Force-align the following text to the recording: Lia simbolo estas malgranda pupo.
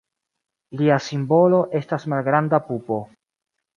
Lia 0.79 0.95
simbolo 1.09 1.59
estas 1.81 2.07
malgranda 2.15 2.61
pupo. 2.71 2.99